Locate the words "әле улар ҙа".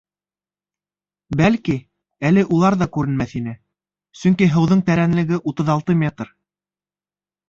2.29-2.87